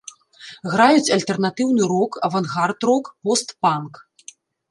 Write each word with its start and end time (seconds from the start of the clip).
Граюць 0.71 1.11
альтэрнатыўны 1.15 1.83
рок, 1.93 2.17
авангард-рок, 2.29 3.05
пост-панк. 3.29 3.93